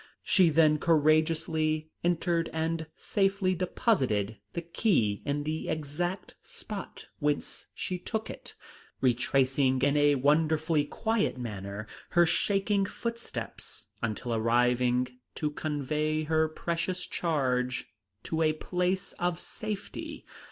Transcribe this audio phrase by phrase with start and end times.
[0.23, 7.99] She then courageously entered and safely deposited the key in the exact spot whence she
[7.99, 8.55] took it,
[8.99, 17.05] retracing in a wonderfully quiet manner her shaking footsteps until arriving to convey her precious
[17.05, 17.93] charge
[18.23, 20.25] to a place of safety.